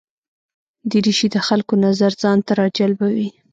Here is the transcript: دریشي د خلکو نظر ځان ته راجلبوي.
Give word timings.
دریشي 0.89 1.27
د 1.35 1.37
خلکو 1.47 1.73
نظر 1.85 2.11
ځان 2.21 2.37
ته 2.45 2.51
راجلبوي. 2.61 3.27